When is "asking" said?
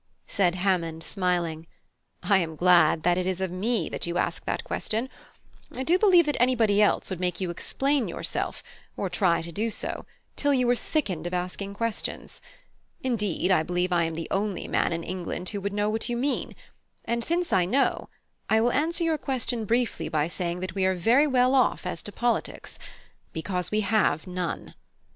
11.35-11.75